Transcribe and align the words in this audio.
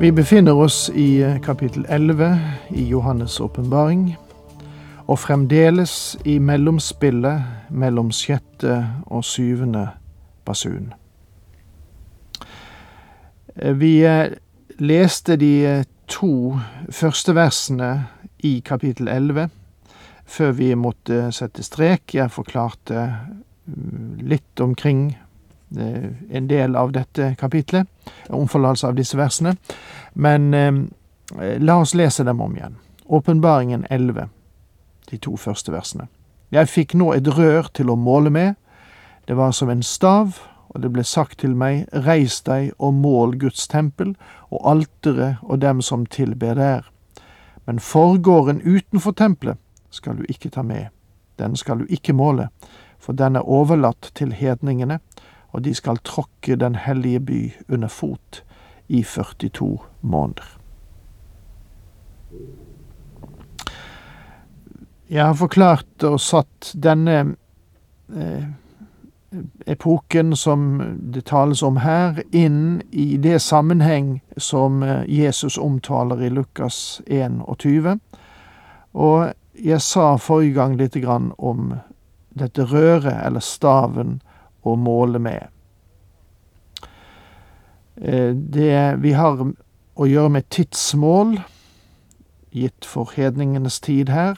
Vi 0.00 0.12
befinner 0.12 0.52
oss 0.52 0.90
i 0.94 1.22
eh, 1.22 1.40
kapittel 1.40 1.86
11 1.88 2.40
i 2.68 2.92
Johannes' 2.92 3.40
åpenbaring, 3.40 4.16
og 5.08 5.18
fremdeles 5.18 6.18
i 6.24 6.34
mellomspillet 6.38 7.70
mellom 7.72 8.10
sjette 8.12 8.74
og 9.06 9.24
syvende 9.24 9.86
basun. 10.44 10.92
Eh, 13.56 13.72
vi 13.72 14.04
eh, 14.04 14.36
leste 14.84 15.38
de 15.40 15.84
to 16.12 16.58
første 16.92 17.32
versene 17.32 17.90
i 18.44 18.60
kapittel 18.60 19.08
11 19.08 19.48
før 20.28 20.52
vi 20.60 20.74
måtte 20.76 21.30
sette 21.32 21.64
strek. 21.64 22.18
Jeg 22.20 22.36
forklarte 22.36 23.08
mm, 23.64 24.18
litt 24.28 24.60
omkring 24.60 25.14
en 25.70 26.48
del 26.48 26.76
av 26.76 26.92
dette 26.92 27.34
kapitlet, 27.38 27.86
om 28.28 28.48
forlatelse 28.48 28.86
av 28.86 28.94
disse 28.94 29.16
versene. 29.18 29.56
Men 30.14 30.54
eh, 30.54 30.72
la 31.58 31.78
oss 31.82 31.94
lese 31.94 32.24
dem 32.24 32.40
om 32.40 32.56
igjen. 32.56 32.76
Åpenbaringen 33.06 33.86
11, 33.90 34.28
de 35.10 35.18
to 35.18 35.36
første 35.36 35.72
versene. 35.72 36.08
Jeg 36.54 36.70
fikk 36.70 36.94
nå 36.94 37.12
et 37.14 37.26
rør 37.26 37.70
til 37.74 37.90
å 37.90 37.98
måle 37.98 38.30
med. 38.30 38.54
Det 39.26 39.34
var 39.34 39.52
som 39.52 39.70
en 39.70 39.82
stav, 39.82 40.38
og 40.70 40.82
det 40.82 40.92
ble 40.94 41.02
sagt 41.04 41.40
til 41.42 41.56
meg, 41.58 41.86
reis 42.06 42.40
deg 42.46 42.72
og 42.78 42.94
mål 42.94 43.36
Guds 43.40 43.66
tempel 43.70 44.14
og 44.50 44.60
alteret 44.62 45.42
og 45.42 45.60
dem 45.62 45.82
som 45.82 46.06
tilber 46.06 46.54
der. 46.54 46.84
Men 47.66 47.80
forgården 47.82 48.60
utenfor 48.62 49.16
tempelet 49.18 49.58
skal 49.90 50.18
du 50.18 50.26
ikke 50.28 50.52
ta 50.54 50.62
med. 50.62 50.92
Den 51.38 51.56
skal 51.56 51.82
du 51.82 51.86
ikke 51.90 52.14
måle, 52.14 52.48
for 52.98 53.12
den 53.12 53.36
er 53.36 53.48
overlatt 53.48 54.10
til 54.14 54.32
hedningene, 54.32 55.00
og 55.56 55.64
de 55.64 55.72
skal 55.74 55.96
tråkke 56.04 56.58
den 56.60 56.74
hellige 56.76 57.20
by 57.20 57.40
under 57.72 57.88
fot 57.88 58.42
i 58.88 59.02
42 59.02 59.78
måneder. 60.00 60.58
Jeg 65.08 65.24
har 65.24 65.34
forklart 65.34 66.04
og 66.04 66.20
satt 66.20 66.74
denne 66.82 67.14
eh, 68.12 68.44
epoken 69.66 70.36
som 70.36 70.82
det 71.12 71.24
tales 71.30 71.62
om 71.62 71.80
her, 71.80 72.20
inn 72.36 72.82
i 72.90 73.16
det 73.16 73.38
sammenheng 73.40 74.18
som 74.36 74.82
eh, 74.82 75.06
Jesus 75.08 75.56
omtaler 75.58 76.20
i 76.26 76.28
Lukas 76.28 77.00
21. 77.06 77.96
Og 78.92 79.32
jeg 79.56 79.80
sa 79.80 80.16
forrige 80.20 80.58
gang 80.58 80.76
litt 80.76 81.00
om 81.38 81.74
dette 82.36 82.66
røret, 82.68 83.16
eller 83.24 83.40
staven, 83.40 84.20
å 84.66 84.76
måle 84.76 85.20
med. 85.22 85.48
Eh, 87.96 88.34
det 88.34 88.96
vi 89.00 89.12
har 89.12 89.40
å 89.96 90.06
gjøre 90.06 90.32
med 90.36 90.48
tidsmål, 90.52 91.38
gitt 92.56 92.84
for 92.84 93.12
hedningenes 93.16 93.80
tid 93.80 94.12
her, 94.12 94.36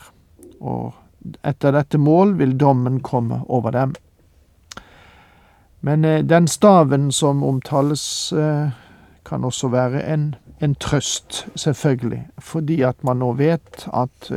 og 0.59 0.95
etter 1.43 1.75
dette 1.75 1.99
mål 1.99 2.37
vil 2.39 2.55
dommen 2.59 3.01
komme 3.03 3.41
over 3.47 3.75
dem. 3.75 3.95
Men 5.81 6.05
eh, 6.05 6.23
den 6.23 6.47
staven 6.47 7.11
som 7.11 7.43
omtales, 7.43 8.31
eh, 8.31 8.71
kan 9.25 9.43
også 9.43 9.67
være 9.67 10.01
en, 10.07 10.33
en 10.59 10.75
trøst, 10.75 11.45
selvfølgelig, 11.55 12.23
fordi 12.39 12.81
at 12.81 13.03
man 13.03 13.19
nå 13.19 13.33
vet 13.37 13.85
at 13.93 14.31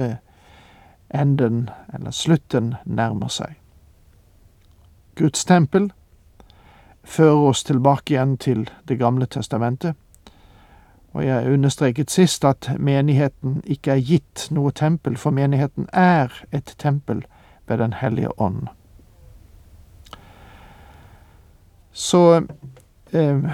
enden, 1.14 1.70
eller 1.94 2.10
slutten, 2.10 2.74
nærmer 2.84 3.30
seg. 3.32 3.61
Guds 5.14 5.44
tempel 5.44 5.92
fører 7.04 7.48
oss 7.50 7.64
tilbake 7.64 8.14
igjen 8.14 8.36
til 8.38 8.70
Det 8.88 8.98
gamle 8.98 9.26
testamentet. 9.26 9.94
Og 11.12 11.26
jeg 11.26 11.52
understreket 11.52 12.10
sist 12.10 12.44
at 12.44 12.70
menigheten 12.78 13.60
ikke 13.64 13.92
er 13.92 14.00
gitt 14.00 14.46
noe 14.50 14.72
tempel, 14.72 15.16
for 15.16 15.30
menigheten 15.30 15.88
er 15.92 16.32
et 16.52 16.74
tempel 16.78 17.24
ved 17.68 17.78
Den 17.78 17.92
hellige 17.92 18.40
ånd. 18.40 18.68
Så 21.92 22.46
eh, 23.12 23.44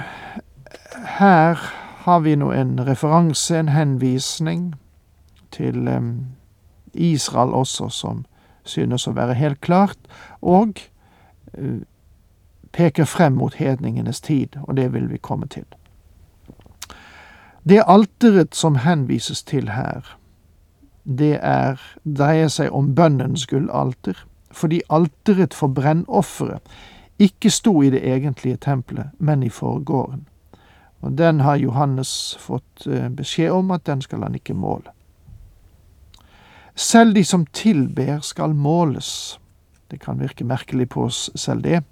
her 1.19 1.59
har 2.05 2.21
vi 2.21 2.37
nå 2.37 2.53
en 2.53 2.87
referanse, 2.87 3.59
en 3.59 3.69
henvisning, 3.69 4.75
til 5.51 5.89
eh, 5.89 6.03
Israel 6.95 7.51
også, 7.55 7.89
som 7.89 8.25
synes 8.65 9.09
å 9.09 9.17
være 9.17 9.35
helt 9.35 9.61
klart, 9.61 9.99
og 10.41 10.79
peker 12.73 13.05
frem 13.05 13.33
mot 13.33 13.55
hedningenes 13.55 14.21
tid, 14.21 14.57
og 14.63 14.77
det 14.77 14.93
vil 14.93 15.11
vi 15.11 15.17
komme 15.17 15.47
til. 15.47 15.65
Det 17.69 17.83
alteret 17.87 18.55
som 18.55 18.77
henvises 18.85 19.43
til 19.43 19.71
her, 19.71 20.17
det 21.05 21.39
er, 21.43 21.81
dreier 22.05 22.49
seg 22.49 22.73
om 22.73 22.95
bønnens 22.95 23.47
gullalter, 23.47 24.27
fordi 24.51 24.81
alteret 24.91 25.55
for 25.55 25.69
brennofferet 25.69 26.61
ikke 27.19 27.51
sto 27.51 27.83
i 27.83 27.91
det 27.91 28.05
egentlige 28.07 28.57
tempelet, 28.57 29.11
men 29.19 29.43
i 29.43 29.49
forgården. 29.49 30.29
Og 31.01 31.19
Den 31.19 31.41
har 31.41 31.57
Johannes 31.57 32.37
fått 32.41 32.87
eh, 32.87 33.09
beskjed 33.09 33.51
om 33.51 33.71
at 33.71 33.87
den 33.87 34.01
skal 34.03 34.23
han 34.23 34.35
ikke 34.35 34.55
måle. 34.55 34.91
Selv 36.75 37.15
de 37.15 37.25
som 37.25 37.47
tilber 37.47 38.21
skal 38.21 38.55
måles. 38.55 39.41
Det 39.91 40.01
kan 40.01 40.21
virke 40.21 40.45
merkelig 40.45 40.89
på 40.89 41.05
oss 41.09 41.31
selv, 41.35 41.63
det. 41.63 41.83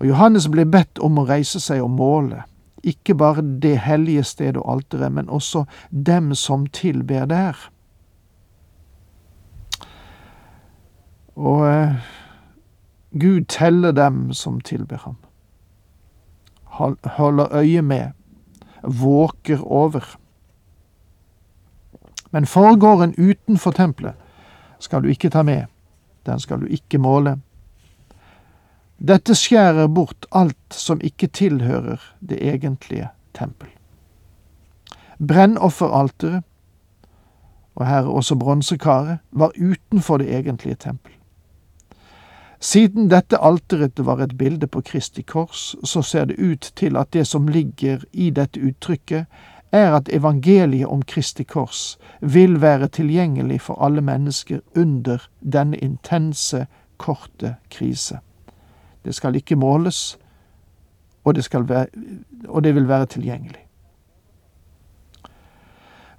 Og 0.00 0.08
Johannes 0.08 0.48
ble 0.50 0.64
bedt 0.66 0.98
om 0.98 1.20
å 1.20 1.26
reise 1.28 1.60
seg 1.62 1.82
og 1.84 1.92
måle, 1.94 2.42
ikke 2.82 3.14
bare 3.14 3.44
det 3.62 3.76
hellige 3.84 4.24
stedet 4.26 4.58
og 4.58 4.72
alteret, 4.72 5.12
men 5.14 5.28
også 5.30 5.64
dem 5.90 6.34
som 6.34 6.66
tilber 6.66 7.28
der. 7.30 7.58
Og 11.38 11.62
eh, 11.68 11.94
Gud 13.20 13.46
teller 13.48 13.94
dem 13.94 14.32
som 14.32 14.60
tilber 14.60 14.98
ham, 15.04 15.16
holder 17.16 17.54
øye 17.54 17.82
med, 17.82 18.10
våker 18.82 19.62
over. 19.62 20.16
Men 22.30 22.46
forgården 22.46 23.14
utenfor 23.18 23.70
tempelet 23.70 24.14
skal 24.78 25.02
du 25.02 25.08
ikke 25.08 25.30
ta 25.30 25.42
med, 25.42 25.70
den 26.26 26.40
skal 26.40 26.60
du 26.60 26.66
ikke 26.66 26.98
måle. 26.98 27.36
Dette 29.02 29.34
skjærer 29.34 29.88
bort 29.90 30.26
alt 30.30 30.76
som 30.76 31.00
ikke 31.02 31.26
tilhører 31.26 32.02
det 32.20 32.38
egentlige 32.38 33.08
tempel. 33.34 33.68
Brennofferalteret, 35.18 36.44
og 37.74 37.86
her 37.86 38.06
også 38.06 38.36
bronsekaret, 38.36 39.18
var 39.30 39.50
utenfor 39.58 40.16
det 40.16 40.30
egentlige 40.34 40.74
tempel. 40.74 41.12
Siden 42.62 43.08
dette 43.10 43.40
alteret 43.42 43.98
var 44.06 44.20
et 44.22 44.36
bilde 44.38 44.66
på 44.70 44.80
Kristi 44.86 45.22
kors, 45.22 45.74
så 45.84 46.02
ser 46.02 46.24
det 46.30 46.38
ut 46.38 46.72
til 46.76 46.96
at 46.96 47.10
det 47.12 47.26
som 47.26 47.48
ligger 47.48 48.04
i 48.12 48.30
dette 48.30 48.60
uttrykket, 48.60 49.26
er 49.72 49.94
at 49.96 50.08
evangeliet 50.12 50.86
om 50.86 51.02
Kristi 51.02 51.42
kors 51.42 51.98
vil 52.20 52.60
være 52.60 52.88
tilgjengelig 52.88 53.60
for 53.60 53.84
alle 53.84 54.00
mennesker 54.00 54.60
under 54.76 55.28
denne 55.52 55.76
intense, 55.76 56.66
korte 56.96 57.56
krise. 57.70 58.18
Det 59.04 59.14
skal 59.14 59.34
ikke 59.34 59.56
måles, 59.56 60.18
og 61.24 61.34
det, 61.34 61.48
være, 61.68 61.86
og 62.48 62.64
det 62.64 62.74
vil 62.74 62.88
være 62.88 63.06
tilgjengelig. 63.06 63.66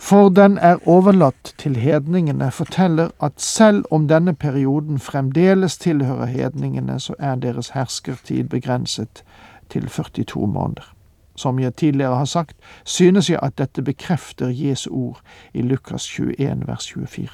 For 0.04 0.30
den 0.30 0.58
er 0.58 0.82
overlatt 0.88 1.54
til 1.58 1.76
hedningene, 1.76 2.52
forteller 2.52 3.14
at 3.24 3.42
selv 3.42 3.86
om 3.92 4.08
denne 4.08 4.34
perioden 4.36 5.00
fremdeles 5.00 5.78
tilhører 5.78 6.26
hedningene, 6.26 7.00
så 7.00 7.16
er 7.20 7.36
deres 7.36 7.70
herskertid 7.70 8.44
begrenset 8.44 9.24
til 9.70 9.88
42 9.90 10.48
måneder. 10.48 10.94
Som 11.36 11.60
jeg 11.60 11.76
tidligere 11.76 12.16
har 12.16 12.26
sagt, 12.26 12.58
synes 12.84 13.30
jeg 13.30 13.40
at 13.42 13.58
dette 13.58 13.82
bekrefter 13.82 14.48
Jesu 14.48 14.90
ord 14.92 15.22
i 15.54 15.62
Lukas 15.62 16.06
21 16.06 16.68
vers 16.68 16.94
24. 16.94 17.28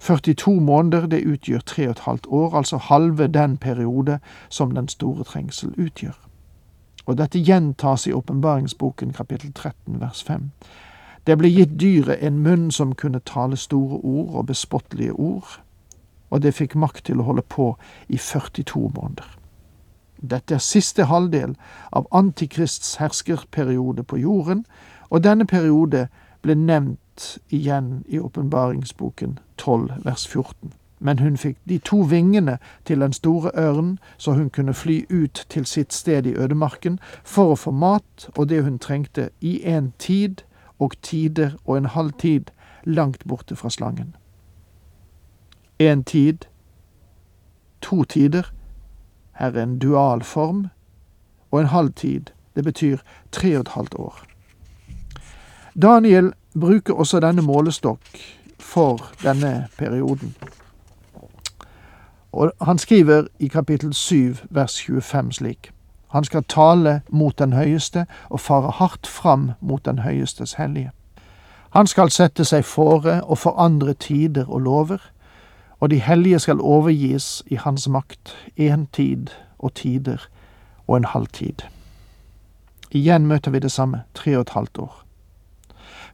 42 0.00 0.60
måneder, 0.60 1.06
det 1.06 1.26
utgjør 1.26 1.58
tre 1.58 1.84
og 1.84 1.90
et 1.90 1.98
halvt 1.98 2.26
år, 2.28 2.54
altså 2.56 2.76
halve 2.76 3.26
den 3.26 3.56
periode 3.56 4.18
som 4.48 4.70
den 4.70 4.88
store 4.88 5.24
trengsel 5.24 5.74
utgjør. 5.78 6.16
Og 7.06 7.18
dette 7.18 7.38
gjentas 7.38 8.06
i 8.06 8.12
åpenbaringsboken 8.12 9.12
kapittel 9.12 9.52
13 9.52 10.00
vers 10.00 10.22
5. 10.24 10.50
Det 11.26 11.36
ble 11.38 11.50
gitt 11.52 11.80
dyret 11.80 12.22
en 12.24 12.38
munn 12.38 12.70
som 12.70 12.94
kunne 12.94 13.20
tale 13.20 13.56
store 13.56 14.00
ord 14.00 14.34
og 14.34 14.46
bespottelige 14.46 15.12
ord, 15.12 15.60
og 16.30 16.42
det 16.42 16.54
fikk 16.54 16.74
makt 16.74 17.04
til 17.04 17.20
å 17.20 17.26
holde 17.28 17.42
på 17.42 17.74
i 18.08 18.16
42 18.16 18.92
måneder. 18.94 19.39
Dette 20.22 20.54
er 20.54 20.64
siste 20.64 21.04
halvdel 21.04 21.54
av 21.92 22.06
Antikrists 22.12 22.96
herskerperiode 23.00 24.02
på 24.02 24.16
jorden, 24.16 24.66
og 25.10 25.24
denne 25.24 25.46
periode 25.46 26.08
ble 26.42 26.54
nevnt 26.54 27.40
igjen 27.50 28.04
i 28.08 28.18
åpenbaringsboken 28.18 29.38
12 29.56 30.04
vers 30.04 30.28
14 30.28 30.72
men 31.00 31.18
hun 31.18 31.36
fikk 31.36 31.56
de 31.68 31.78
to 31.78 31.96
vingene 31.96 32.58
til 32.84 33.00
den 33.00 33.12
store 33.12 33.50
ørnen, 33.56 33.98
så 34.16 34.32
hun 34.32 34.50
kunne 34.50 34.74
fly 34.74 35.04
ut 35.10 35.46
til 35.48 35.66
sitt 35.66 35.92
sted 35.92 36.26
i 36.26 36.34
ødemarken 36.34 36.98
for 37.24 37.52
å 37.52 37.56
få 37.56 37.70
mat 37.70 38.28
og 38.36 38.48
det 38.48 38.62
hun 38.64 38.78
trengte, 38.78 39.30
i 39.40 39.62
en 39.64 39.92
tid 39.98 40.44
og 40.78 40.92
tider 41.02 41.56
og 41.64 41.76
en 41.76 41.86
halv 41.86 42.12
tid 42.12 42.52
langt 42.84 43.24
borte 43.28 43.56
fra 43.56 43.70
slangen. 43.70 44.16
En 45.78 46.04
tid, 46.04 46.44
to 47.80 48.04
tider, 48.04 48.52
er 49.40 49.62
en 49.62 49.78
dual 49.78 50.22
form, 50.22 50.66
og 51.50 51.60
en 51.60 51.66
halv 51.66 51.92
tid, 51.92 52.20
det 52.56 52.64
betyr 52.64 52.98
tre 53.32 53.54
og 53.56 53.60
et 53.60 53.68
halvt 53.68 53.94
år. 53.94 54.20
Daniel 55.82 56.32
bruker 56.60 56.94
også 56.94 57.20
denne 57.20 57.42
målestokk 57.42 58.20
for 58.58 59.10
denne 59.22 59.68
perioden. 59.78 60.34
Og 62.32 62.52
han 62.62 62.78
skriver 62.78 63.26
i 63.38 63.46
kapittel 63.46 63.94
7 63.94 64.36
vers 64.50 64.82
25 64.82 65.32
slik. 65.32 65.72
Han 66.10 66.24
skal 66.24 66.44
tale 66.44 67.00
mot 67.08 67.38
den 67.38 67.52
høyeste 67.52 68.06
og 68.28 68.40
fare 68.40 68.70
hardt 68.70 69.06
fram 69.06 69.52
mot 69.60 69.84
den 69.84 69.98
høyestes 69.98 70.52
hellige. 70.52 70.90
Han 71.70 71.86
skal 71.86 72.10
sette 72.10 72.44
seg 72.44 72.64
fore 72.64 73.20
og 73.22 73.38
forandre 73.38 73.94
tider 73.94 74.50
og 74.50 74.60
lover, 74.60 74.98
og 75.80 75.90
de 75.90 75.98
hellige 75.98 76.38
skal 76.38 76.60
overgis 76.60 77.42
i 77.46 77.54
hans 77.54 77.88
makt, 77.88 78.36
én 78.60 78.86
tid 78.92 79.26
og 79.58 79.74
tider 79.74 80.28
og 80.86 80.96
en 80.96 81.04
halv 81.04 81.26
tid. 81.26 81.62
Igjen 82.90 83.26
møter 83.26 83.50
vi 83.50 83.58
det 83.58 83.72
samme, 83.72 84.02
tre 84.14 84.36
og 84.36 84.40
et 84.40 84.50
halvt 84.50 84.78
år. 84.78 85.04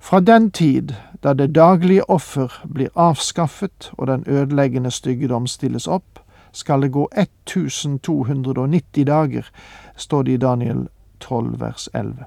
Fra 0.00 0.20
den 0.20 0.50
tid 0.50 0.92
da 1.22 1.32
det 1.32 1.54
daglige 1.54 2.10
offer 2.10 2.52
blir 2.74 2.88
avskaffet 2.94 3.90
og 3.98 4.06
den 4.06 4.24
ødeleggende 4.26 4.90
styggedom 4.90 5.46
stilles 5.46 5.86
opp, 5.86 6.20
skal 6.52 6.82
det 6.82 6.92
gå 6.92 7.08
1290 7.16 9.06
dager, 9.06 9.50
står 9.96 10.22
det 10.22 10.32
i 10.32 10.36
Daniel 10.36 10.88
12 11.20 11.60
vers 11.60 11.88
11. 11.94 12.24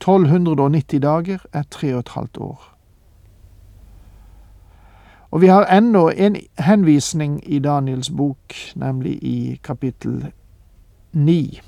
1290 0.00 1.02
dager 1.02 1.38
er 1.52 1.62
tre 1.70 1.94
og 1.94 1.98
et 1.98 2.08
halvt 2.08 2.36
år. 2.36 2.75
Og 5.30 5.40
vi 5.40 5.46
har 5.46 5.66
ennå 5.66 6.08
en 6.08 6.36
henvisning 6.58 7.40
i 7.46 7.58
Daniels 7.58 8.10
bok, 8.10 8.54
nemlig 8.74 9.18
i 9.24 9.60
kapittel 9.62 10.32
9. 11.12 11.60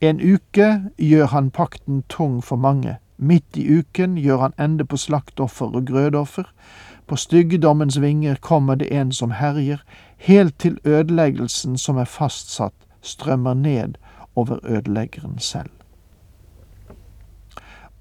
En 0.00 0.20
uke 0.20 0.90
gjør 0.98 1.26
han 1.26 1.50
pakten 1.50 2.02
tung 2.08 2.42
for 2.44 2.56
mange. 2.56 2.96
Midt 3.18 3.56
i 3.56 3.78
uken 3.78 4.16
gjør 4.18 4.36
han 4.36 4.54
ende 4.58 4.84
på 4.84 4.96
slaktoffer 4.96 5.66
og 5.66 5.86
grødoffer. 5.86 6.44
På 7.06 7.16
styggedommens 7.16 8.00
vinger 8.00 8.34
kommer 8.34 8.74
det 8.74 8.92
en 8.92 9.12
som 9.12 9.30
herjer, 9.30 9.78
helt 10.16 10.58
til 10.58 10.78
ødeleggelsen 10.84 11.78
som 11.78 11.96
er 11.96 12.04
fastsatt, 12.04 12.74
strømmer 13.00 13.54
ned 13.54 13.94
over 14.34 14.58
ødeleggeren 14.64 15.38
selv. 15.38 15.70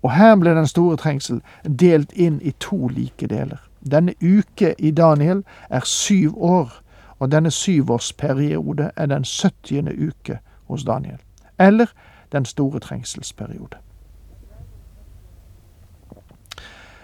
Og 0.01 0.12
her 0.12 0.36
ble 0.36 0.56
den 0.56 0.68
store 0.68 0.97
trengsel 0.97 1.42
delt 1.80 2.13
inn 2.13 2.42
i 2.42 2.51
to 2.59 2.88
like 2.88 3.27
deler. 3.27 3.70
Denne 3.81 4.13
uke 4.22 4.75
i 4.78 4.92
Daniel 4.92 5.44
er 5.69 5.86
syv 5.86 6.44
år, 6.44 6.81
og 7.19 7.31
denne 7.31 7.51
syvårsperiode 7.51 8.92
er 8.95 9.06
den 9.06 9.25
syttiende 9.25 9.95
uke 10.07 10.39
hos 10.68 10.83
Daniel 10.83 11.19
eller 11.60 11.86
den 12.31 12.45
store 12.45 12.80
trengselsperiode. 12.80 13.78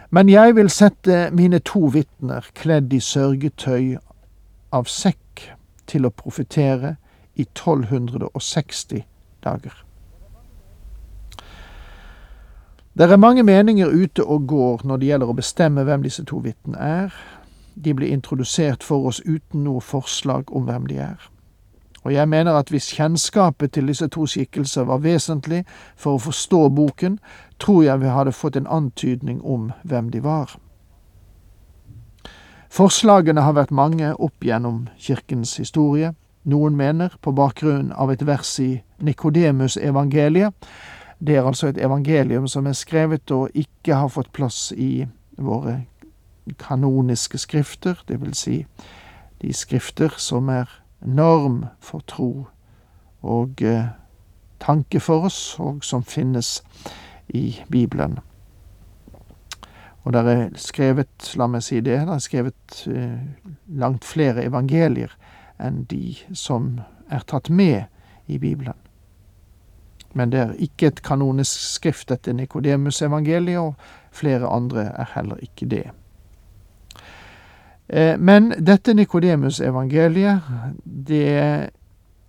Men 0.09 0.29
jeg 0.29 0.55
vil 0.55 0.69
sette 0.69 1.29
mine 1.31 1.59
to 1.59 1.79
vitner 1.79 2.45
kledd 2.55 2.93
i 2.93 2.99
sørgetøy 3.03 3.97
av 4.71 4.87
sekk 4.87 5.43
til 5.87 6.07
å 6.07 6.13
profetere 6.15 6.95
i 7.35 7.43
1260 7.43 9.03
dager. 9.43 9.86
Det 12.97 13.11
er 13.11 13.17
mange 13.17 13.43
meninger 13.43 13.87
ute 13.87 14.23
og 14.25 14.47
går 14.47 14.81
når 14.83 14.97
det 14.97 15.07
gjelder 15.07 15.29
å 15.29 15.33
bestemme 15.37 15.83
hvem 15.85 16.01
disse 16.01 16.23
to 16.25 16.39
vitnene 16.41 16.79
er. 16.81 17.11
De 17.75 17.93
blir 17.93 18.09
introdusert 18.09 18.81
for 18.83 19.05
oss 19.05 19.19
uten 19.21 19.67
noe 19.67 19.83
forslag 19.85 20.49
om 20.49 20.65
hvem 20.65 20.87
de 20.89 20.97
er. 21.05 21.27
Og 22.01 22.13
jeg 22.13 22.29
mener 22.29 22.57
at 22.57 22.71
hvis 22.73 22.89
kjennskapet 22.97 23.75
til 23.77 23.91
disse 23.91 24.07
to 24.09 24.25
skikkelser 24.25 24.89
var 24.89 25.03
vesentlig 25.05 25.61
for 25.93 26.17
å 26.17 26.23
forstå 26.25 26.63
boken, 26.73 27.19
tror 27.61 27.83
jeg 27.83 28.01
vi 28.01 28.15
hadde 28.17 28.33
fått 28.33 28.57
en 28.57 28.73
antydning 28.79 29.43
om 29.45 29.71
hvem 29.83 30.09
de 30.09 30.23
var. 30.25 30.57
Forslagene 32.73 33.45
har 33.45 33.53
vært 33.53 33.71
mange 33.71 34.15
opp 34.15 34.41
gjennom 34.41 34.87
kirkens 34.97 35.53
historie. 35.61 36.15
Noen 36.49 36.73
mener, 36.73 37.13
på 37.21 37.29
bakgrunn 37.31 37.91
av 37.93 38.09
et 38.09 38.25
vers 38.25 38.57
i 38.59 38.81
Nikodemus-evangeliet, 39.05 40.55
det 41.19 41.35
er 41.35 41.45
altså 41.45 41.67
et 41.67 41.77
evangelium 41.81 42.47
som 42.47 42.67
er 42.67 42.77
skrevet 42.77 43.31
og 43.31 43.49
ikke 43.53 43.95
har 43.95 44.11
fått 44.13 44.31
plass 44.33 44.71
i 44.71 45.07
våre 45.37 45.85
kanoniske 46.59 47.37
skrifter, 47.37 48.03
vil 48.07 48.33
si 48.33 48.65
de 49.41 49.53
skrifter 49.53 50.13
som 50.17 50.49
er 50.49 50.69
norm 51.01 51.65
for 51.79 52.05
tro 52.07 52.47
og 53.21 53.61
eh, 53.61 53.89
tanke 54.59 54.99
for 54.99 55.27
oss, 55.27 55.57
og 55.59 55.83
som 55.85 56.03
finnes 56.03 56.61
i 57.27 57.61
Bibelen. 57.69 58.19
Og 60.03 60.13
der 60.13 60.29
er 60.31 60.49
skrevet, 60.55 61.33
la 61.35 61.49
meg 61.51 61.65
si 61.65 61.81
det, 61.81 61.99
der 62.07 62.13
er 62.15 62.23
skrevet 62.23 62.83
eh, 62.87 63.19
langt 63.67 64.05
flere 64.07 64.45
evangelier 64.47 65.13
enn 65.59 65.83
de 65.89 66.15
som 66.33 66.77
er 67.11 67.25
tatt 67.27 67.49
med 67.49 67.89
i 68.27 68.37
Bibelen. 68.37 68.77
Men 70.17 70.33
det 70.33 70.39
er 70.41 70.57
ikke 70.65 70.89
et 70.89 71.01
kanonisk 71.05 71.61
skrift, 71.75 72.11
etter 72.11 72.33
Nikodemus-evangeliet, 72.33 73.59
og 73.61 73.75
flere 74.11 74.49
andre 74.49 74.89
er 74.97 75.11
heller 75.13 75.41
ikke 75.45 75.69
det. 75.69 75.83
Eh, 77.87 78.17
men 78.19 78.49
dette 78.65 78.93
Nikodemus-evangeliet, 78.93 80.41
det 81.07 81.69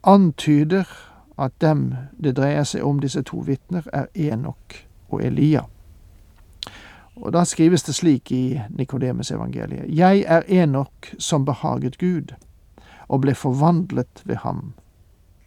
antyder 0.04 0.85
at 1.38 1.52
dem 1.61 1.95
det 2.23 2.37
dreier 2.37 2.66
seg 2.66 2.85
om, 2.85 3.00
disse 3.00 3.23
to 3.23 3.42
vitner, 3.47 3.87
er 3.92 4.07
Enok 4.14 4.85
og 5.09 5.23
Elia. 5.25 5.64
Og 7.18 7.33
Da 7.33 7.45
skrives 7.45 7.83
det 7.83 7.95
slik 7.95 8.33
i 8.33 8.61
Nikodemus-evangeliet. 8.71 9.88
Jeg 9.88 10.25
er 10.26 10.42
Enok 10.47 11.14
som 11.18 11.45
behaget 11.45 11.99
Gud, 11.99 12.35
og 13.09 13.21
ble 13.21 13.35
forvandlet 13.35 14.23
ved 14.25 14.37
ham. 14.37 14.73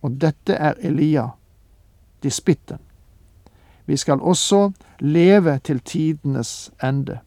Og 0.02 0.22
dette 0.22 0.54
er 0.54 0.74
Elia, 0.82 1.30
dispitten. 2.24 2.78
Vi 3.86 3.98
skal 3.98 4.22
også 4.22 4.72
leve 5.00 5.60
til 5.64 5.80
tidenes 5.80 6.72
ende. 6.84 7.20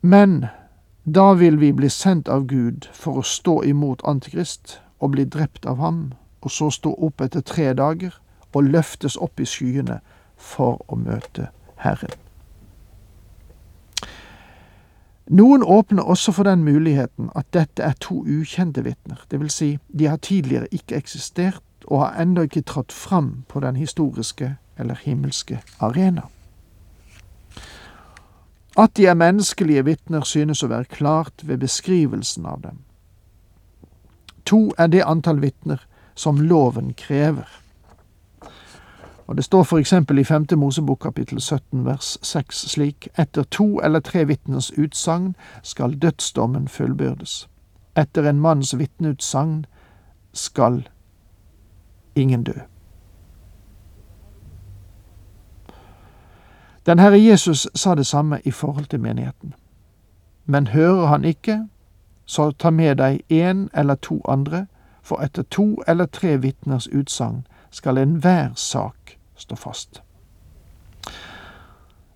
Men 0.00 0.46
da 1.04 1.32
vil 1.32 1.60
vi 1.60 1.72
bli 1.72 1.88
sendt 1.88 2.28
av 2.28 2.46
Gud 2.46 2.88
for 2.92 3.20
å 3.20 3.26
stå 3.26 3.60
imot 3.62 4.04
Antikrist 4.08 4.78
og 5.00 5.12
bli 5.16 5.24
drept 5.24 5.66
av 5.66 5.80
ham, 5.80 6.12
og 6.40 6.50
så 6.50 6.70
stå 6.70 6.94
opp 6.94 7.20
etter 7.20 7.44
tre 7.44 7.72
dager 7.76 8.16
og 8.54 8.64
løftes 8.64 9.16
opp 9.16 9.40
i 9.40 9.46
skyene 9.48 10.00
for 10.36 10.80
å 10.88 10.96
møte 10.96 11.50
Herren. 11.80 12.16
Noen 15.30 15.62
åpner 15.62 16.02
også 16.02 16.32
for 16.34 16.48
den 16.48 16.64
muligheten 16.66 17.28
at 17.38 17.46
dette 17.54 17.84
er 17.86 17.94
to 18.02 18.24
ukjente 18.26 18.82
vitner, 18.82 19.20
dvs. 19.30 19.52
Si, 19.54 19.68
de 19.88 20.08
har 20.10 20.18
tidligere 20.18 20.66
ikke 20.74 20.96
eksistert 20.98 21.62
og 21.86 22.00
har 22.00 22.22
ennå 22.22 22.42
ikke 22.42 22.62
trådt 22.62 22.92
fram 22.92 23.44
på 23.48 23.60
den 23.60 23.76
historiske 23.76 24.56
eller 24.78 24.94
himmelske 24.94 25.62
arena. 25.80 26.22
At 28.78 28.96
de 28.96 29.06
er 29.06 29.14
menneskelige 29.14 29.84
vitner, 29.84 30.22
synes 30.24 30.62
å 30.62 30.70
være 30.70 30.84
klart 30.84 31.42
ved 31.44 31.58
beskrivelsen 31.58 32.46
av 32.46 32.62
dem. 32.62 32.78
To 34.44 34.70
er 34.78 34.86
det 34.86 35.02
antall 35.06 35.40
vitner 35.42 35.82
som 36.14 36.40
loven 36.40 36.94
krever. 36.94 37.48
Og 39.26 39.36
Det 39.36 39.44
står 39.44 39.78
eksempel 39.78 40.18
i 40.18 40.24
5. 40.24 40.46
Mosebok 40.56 41.00
kapittel 41.00 41.40
17 41.40 41.84
vers 41.84 42.18
6 42.22 42.56
slik:" 42.70 43.08
Etter 43.18 43.42
to 43.42 43.78
eller 43.78 44.00
tre 44.00 44.24
vitners 44.24 44.70
utsagn 44.70 45.36
skal 45.62 45.94
dødsdommen 46.02 46.68
fullbyrdes. 46.68 47.48
Etter 47.96 48.28
en 48.28 48.40
manns 48.40 48.78
vitneutsagn 48.78 49.66
skal 50.32 50.88
ingen 52.20 52.44
dø. 52.44 52.52
Den 56.86 56.98
Herre 56.98 57.24
Jesus 57.24 57.68
sa 57.74 57.94
det 57.94 58.06
samme 58.06 58.40
i 58.44 58.50
forhold 58.50 58.86
til 58.86 59.00
menigheten. 59.00 59.54
Men 60.46 60.66
hører 60.66 61.06
han 61.06 61.24
ikke, 61.24 61.68
så 62.26 62.50
ta 62.50 62.70
med 62.70 62.96
deg 62.96 63.20
én 63.32 63.68
eller 63.74 63.94
to 63.94 64.20
andre, 64.28 64.66
for 65.02 65.22
etter 65.22 65.42
to 65.42 65.82
eller 65.88 66.06
tre 66.06 66.36
vitners 66.40 66.88
utsagn 66.88 67.46
skal 67.70 67.98
enhver 67.98 68.48
sak 68.54 69.18
stå 69.36 69.56
fast. 69.56 70.02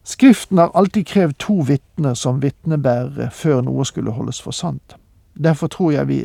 Skriften 0.04 0.58
har 0.58 0.70
alltid 0.74 1.06
krevd 1.06 1.34
to 1.38 1.54
vitner 1.54 2.14
som 2.14 2.42
vitnebærere 2.42 3.30
før 3.30 3.60
noe 3.60 3.84
skulle 3.84 4.12
holdes 4.12 4.42
for 4.42 4.52
sant. 4.52 4.96
Derfor 5.44 5.66
tror 5.66 5.92
jeg 5.92 6.08
vi 6.08 6.18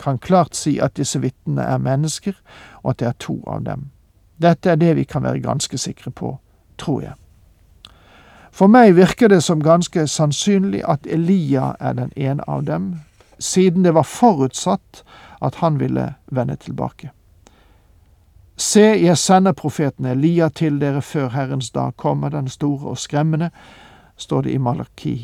kan 0.00 0.18
klart 0.18 0.56
si 0.56 0.78
at 0.80 0.96
disse 0.96 1.20
vitnene 1.20 1.62
er 1.62 1.78
mennesker, 1.78 2.32
og 2.82 2.90
at 2.90 3.00
det 3.00 3.08
er 3.08 3.18
to 3.18 3.40
av 3.46 3.64
dem. 3.64 3.90
Dette 4.40 4.70
er 4.72 4.80
det 4.80 4.96
vi 4.96 5.04
kan 5.04 5.22
være 5.22 5.44
ganske 5.44 5.78
sikre 5.78 6.10
på, 6.10 6.38
tror 6.78 7.02
jeg. 7.02 7.14
For 8.50 8.66
meg 8.66 8.96
virker 8.96 9.28
det 9.28 9.42
som 9.44 9.62
ganske 9.62 10.06
sannsynlig 10.08 10.82
at 10.88 11.06
Elia 11.06 11.74
er 11.80 11.92
den 11.92 12.12
ene 12.16 12.44
av 12.48 12.64
dem, 12.66 12.94
siden 13.38 13.84
det 13.84 13.94
var 13.94 14.08
forutsatt 14.08 15.04
at 15.40 15.60
han 15.62 15.78
ville 15.80 16.14
vende 16.26 16.56
tilbake. 16.56 17.12
Se, 18.60 18.82
jeg 19.00 19.16
sender 19.18 19.52
profeten 19.56 20.04
Elia 20.04 20.48
til 20.48 20.80
dere 20.80 21.00
før 21.02 21.30
Herrens 21.32 21.70
dag 21.70 21.96
kommer, 21.96 22.28
den 22.28 22.48
store 22.48 22.92
og 22.92 22.98
skremmende, 22.98 23.50
står 24.16 24.42
det 24.42 24.52
i 24.52 24.58
Malaki 24.58 25.14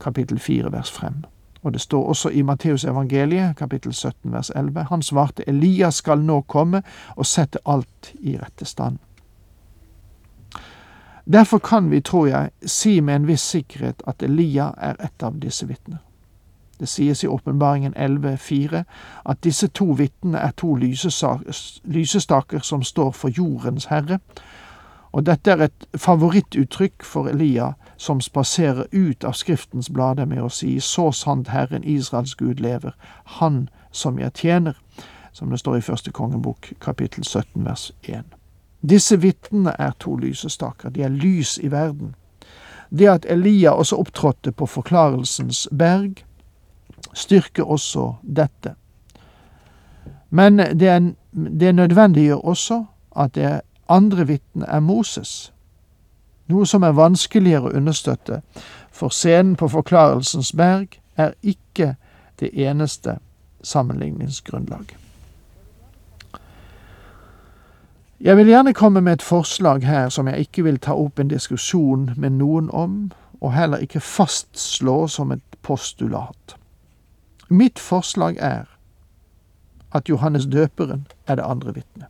kapittel 0.00 0.38
4 0.38 0.72
vers 0.72 0.90
5. 0.90 1.24
Og 1.62 1.72
det 1.72 1.80
står 1.80 2.08
også 2.08 2.28
i 2.28 2.42
Matteus 2.42 2.84
evangeliet 2.84 3.56
kapittel 3.56 3.92
17 3.94 4.32
vers 4.32 4.50
11. 4.56 4.84
Han 4.88 5.02
svarte 5.02 5.48
Elia 5.48 5.90
skal 5.90 6.18
nå 6.18 6.40
komme 6.40 6.82
og 7.16 7.26
sette 7.26 7.58
alt 7.66 8.12
i 8.20 8.38
rette 8.40 8.64
stand. 8.64 8.98
Derfor 11.32 11.58
kan 11.58 11.90
vi, 11.90 12.00
tror 12.00 12.26
jeg, 12.26 12.50
si 12.66 13.00
med 13.00 13.16
en 13.16 13.26
viss 13.26 13.42
sikkerhet 13.42 14.02
at 14.06 14.22
Elia 14.22 14.70
er 14.76 14.96
et 15.04 15.22
av 15.22 15.36
disse 15.42 15.66
vitner. 15.68 15.98
Det 16.80 16.88
sies 16.88 17.24
i 17.24 17.26
Åpenbaringen 17.26 17.94
11,4 17.94 18.82
at 19.28 19.44
disse 19.44 19.68
to 19.68 19.84
vitnene 19.84 20.38
er 20.38 20.50
to 20.56 20.74
lysestaker 21.84 22.58
som 22.58 22.82
står 22.82 23.10
for 23.10 23.28
jordens 23.28 23.84
herre, 23.84 24.18
og 25.12 25.26
dette 25.26 25.50
er 25.50 25.62
et 25.66 25.86
favorittuttrykk 25.98 27.04
for 27.04 27.28
Elia, 27.28 27.72
som 27.96 28.20
spaserer 28.20 28.86
ut 28.92 29.24
av 29.24 29.34
Skriftens 29.34 29.90
blader 29.90 30.24
med 30.24 30.42
å 30.42 30.48
si 30.48 30.78
Så 30.80 31.10
sant 31.12 31.48
Herren 31.48 31.84
Israels 31.84 32.34
Gud 32.34 32.60
lever, 32.60 32.94
Han 33.24 33.68
som 33.90 34.18
jeg 34.18 34.32
tjener, 34.34 34.76
som 35.32 35.50
det 35.50 35.58
står 35.58 35.76
i 35.76 35.80
første 35.80 36.10
kongebok 36.10 36.72
kapittel 36.80 37.24
17 37.24 37.64
vers 37.64 37.92
1. 38.02 38.24
Disse 38.80 39.20
vitnene 39.20 39.74
er 39.78 39.92
to 39.98 40.16
lysestaker, 40.16 40.90
de 40.90 41.02
er 41.02 41.08
lys 41.08 41.58
i 41.58 41.70
verden. 41.70 42.14
Det 42.90 43.08
at 43.08 43.26
Elia 43.28 43.70
også 43.70 43.96
opptrådte 43.96 44.52
på 44.52 44.66
Forklarelsens 44.66 45.68
berg, 45.78 46.24
styrker 47.14 47.64
også 47.64 48.14
dette. 48.22 48.74
Men 50.30 50.58
det, 50.58 50.88
er, 50.88 51.12
det 51.32 51.74
nødvendiggjør 51.74 52.46
også 52.46 52.84
at 53.16 53.34
det 53.34 53.60
andre 53.90 54.26
vitne 54.26 54.66
er 54.68 54.80
Moses, 54.80 55.52
noe 56.46 56.66
som 56.66 56.82
er 56.82 56.96
vanskeligere 56.98 57.70
å 57.70 57.76
understøtte, 57.78 58.40
for 58.90 59.14
scenen 59.14 59.56
på 59.56 59.68
Forklarelsens 59.70 60.52
berg 60.56 60.98
er 61.16 61.34
ikke 61.42 61.94
det 62.40 62.50
eneste 62.54 63.18
sammenligningsgrunnlag. 63.62 64.96
Jeg 68.20 68.36
vil 68.36 68.46
gjerne 68.46 68.74
komme 68.76 69.00
med 69.00 69.12
et 69.12 69.22
forslag 69.22 69.84
her 69.84 70.08
som 70.08 70.28
jeg 70.28 70.44
ikke 70.44 70.64
vil 70.66 70.78
ta 70.78 70.92
opp 70.92 71.18
en 71.18 71.30
diskusjon 71.30 72.10
med 72.16 72.36
noen 72.36 72.68
om, 72.70 72.96
og 73.40 73.54
heller 73.56 73.80
ikke 73.80 74.00
fastslå 74.00 75.06
som 75.08 75.32
et 75.32 75.56
postulat. 75.62 76.56
Mitt 77.48 77.78
forslag 77.78 78.36
er 78.36 78.68
at 79.92 80.08
Johannes 80.08 80.46
døperen 80.46 81.06
er 81.26 81.40
det 81.40 81.44
andre 81.48 81.74
vitnet. 81.74 82.08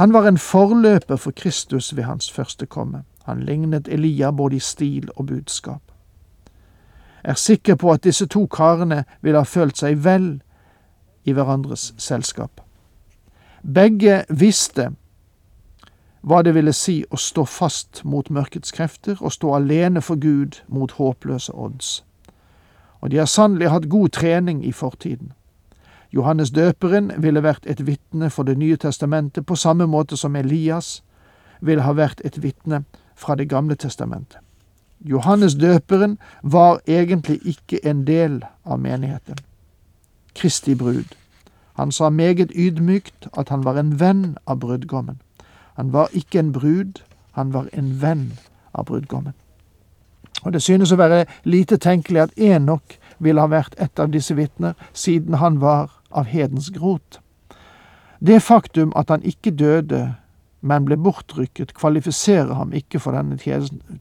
Han 0.00 0.12
var 0.12 0.28
en 0.28 0.38
forløper 0.38 1.16
for 1.16 1.30
Kristus 1.30 1.96
ved 1.96 2.04
hans 2.04 2.30
første 2.32 2.66
komme. 2.66 3.02
Han 3.24 3.42
lignet 3.42 3.88
Elia 3.88 4.30
både 4.30 4.56
i 4.56 4.58
stil 4.58 5.10
og 5.16 5.26
budskap. 5.26 5.82
Er 7.24 7.34
sikker 7.34 7.74
på 7.74 7.90
at 7.92 8.04
disse 8.04 8.26
to 8.26 8.46
karene 8.46 9.04
ville 9.20 9.38
ha 9.38 9.44
følt 9.44 9.76
seg 9.76 9.98
vel 10.04 10.40
i 11.24 11.34
hverandres 11.36 11.92
selskap. 11.98 12.62
Begge 13.74 14.24
visste 14.30 14.86
hva 16.24 16.40
det 16.48 16.54
ville 16.56 16.72
si 16.72 17.02
å 17.10 17.20
stå 17.20 17.44
fast 17.44 18.00
mot 18.04 18.30
mørkets 18.30 18.72
krefter 18.72 19.20
og 19.20 19.36
stå 19.36 19.52
alene 19.58 20.00
for 20.00 20.16
Gud 20.16 20.62
mot 20.68 20.96
håpløse 20.96 21.52
odds. 21.52 22.04
Og 23.04 23.12
de 23.12 23.20
har 23.20 23.28
sannelig 23.28 23.68
hatt 23.68 23.92
god 23.92 24.08
trening 24.16 24.64
i 24.64 24.72
fortiden. 24.72 25.34
Johannes 26.12 26.50
døperen 26.50 27.12
ville 27.22 27.42
vært 27.42 27.66
et 27.66 27.86
vitne 27.86 28.30
for 28.30 28.42
Det 28.42 28.58
nye 28.58 28.76
testamentet 28.76 29.46
på 29.46 29.54
samme 29.56 29.86
måte 29.86 30.16
som 30.16 30.36
Elias 30.36 31.02
ville 31.60 31.82
ha 31.82 31.92
vært 31.92 32.20
et 32.24 32.42
vitne 32.42 32.84
fra 33.16 33.34
Det 33.34 33.48
gamle 33.48 33.74
testamentet. 33.74 34.38
Johannes 35.00 35.54
døperen 35.54 36.18
var 36.42 36.80
egentlig 36.86 37.38
ikke 37.44 37.78
en 37.84 38.06
del 38.06 38.42
av 38.64 38.80
menigheten. 38.80 39.36
Kristi 40.34 40.74
brud. 40.74 41.14
Han 41.74 41.92
sa 41.92 42.10
meget 42.10 42.52
ydmykt 42.54 43.28
at 43.38 43.48
han 43.48 43.64
var 43.64 43.78
en 43.78 44.00
venn 44.00 44.36
av 44.46 44.58
brudgommen. 44.60 45.20
Han 45.74 45.92
var 45.92 46.08
ikke 46.12 46.38
en 46.38 46.52
brud, 46.52 47.00
han 47.32 47.52
var 47.52 47.68
en 47.72 48.02
venn 48.02 48.32
av 48.74 48.84
brudgommen. 48.84 49.32
Og 50.42 50.52
det 50.52 50.62
synes 50.62 50.92
å 50.92 50.96
være 50.96 51.24
lite 51.44 51.76
tenkelig 51.76 52.20
at 52.20 52.36
Enok 52.36 52.98
ville 53.18 53.40
ha 53.40 53.48
vært 53.48 53.74
et 53.78 53.98
av 54.00 54.12
disse 54.12 54.34
vitner, 54.34 54.74
siden 54.92 55.34
han 55.34 55.60
var 55.60 55.99
av 56.10 56.24
hedens 56.24 56.70
grot. 56.70 57.20
Det 58.20 58.42
faktum 58.42 58.92
at 58.96 59.10
han 59.10 59.22
ikke 59.22 59.50
døde, 59.50 60.14
men 60.60 60.84
ble 60.84 60.96
bortrykket, 61.00 61.74
kvalifiserer 61.74 62.54
ham 62.54 62.72
ikke 62.76 63.00
for 63.00 63.16
denne 63.16 63.38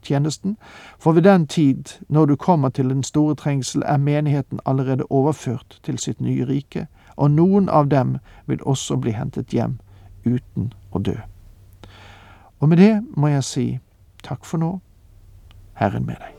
tjenesten, 0.04 0.58
for 1.00 1.16
ved 1.16 1.24
den 1.24 1.48
tid, 1.48 1.96
når 2.10 2.26
du 2.26 2.36
kommer 2.36 2.70
til 2.70 2.90
den 2.90 3.04
store 3.04 3.36
trengsel, 3.36 3.84
er 3.86 3.98
menigheten 3.98 4.60
allerede 4.66 5.08
overført 5.10 5.80
til 5.84 5.98
sitt 5.98 6.22
nye 6.22 6.46
rike, 6.46 6.88
og 7.16 7.32
noen 7.32 7.70
av 7.70 7.88
dem 7.88 8.18
vil 8.46 8.64
også 8.64 8.98
bli 9.00 9.12
hentet 9.16 9.56
hjem 9.56 9.80
uten 10.26 10.74
å 10.92 11.00
dø. 11.00 11.16
Og 12.60 12.70
med 12.70 12.78
det 12.78 13.00
må 13.16 13.32
jeg 13.32 13.44
si 13.44 13.68
takk 14.24 14.44
for 14.44 14.60
nå, 14.60 14.80
Herren 15.80 16.06
med 16.06 16.20
deg. 16.20 16.39